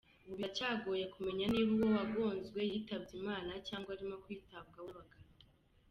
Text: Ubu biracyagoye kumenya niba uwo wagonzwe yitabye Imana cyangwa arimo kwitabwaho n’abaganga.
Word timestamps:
Ubu 0.25 0.35
biracyagoye 0.39 1.05
kumenya 1.13 1.45
niba 1.51 1.71
uwo 1.77 1.87
wagonzwe 1.99 2.59
yitabye 2.71 3.13
Imana 3.21 3.51
cyangwa 3.67 3.89
arimo 3.95 4.15
kwitabwaho 4.23 4.85
n’abaganga. 4.87 5.43